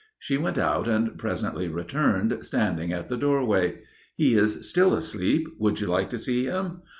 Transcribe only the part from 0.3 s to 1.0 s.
went out